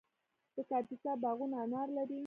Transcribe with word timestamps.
د 0.55 0.57
کاپیسا 0.69 1.11
باغونه 1.23 1.55
انار 1.63 1.87
لري. 1.97 2.19